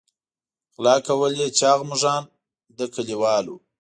[0.73, 2.23] غلا کول یې چاغ مږان
[2.77, 3.55] له کلیوالو.